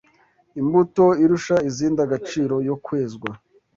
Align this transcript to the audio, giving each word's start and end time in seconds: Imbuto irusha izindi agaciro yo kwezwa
Imbuto 0.61 1.05
irusha 1.23 1.55
izindi 1.69 1.99
agaciro 2.07 2.55
yo 2.67 2.75
kwezwa 2.85 3.29